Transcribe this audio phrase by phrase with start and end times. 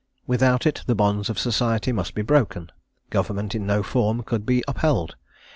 [0.25, 2.71] Without it the bonds of society must be broken
[3.11, 5.15] government in no form could be upheld.